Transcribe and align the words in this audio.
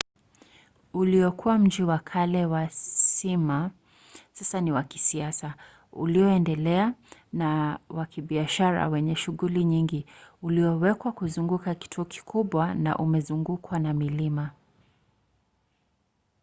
uliokuwa 0.93 1.57
mji 1.57 1.83
wa 1.83 1.99
kale 1.99 2.45
wa 2.45 2.69
smyma 2.69 3.71
sasa 4.33 4.61
ni 4.61 4.71
wa 4.71 4.83
kisasa 4.83 5.55
ulioendelea 5.93 6.93
na 7.33 7.79
wa 7.89 8.05
kibiashara 8.05 8.87
wenye 8.89 9.15
shughuli 9.15 9.63
nyingi 9.63 10.05
ulioewekwa 10.41 11.11
kuzunguka 11.11 11.75
kituo 11.75 12.05
kikubwa 12.05 12.75
na 12.75 12.97
umezungukwa 12.97 13.79
na 13.79 13.93
milima 13.93 14.51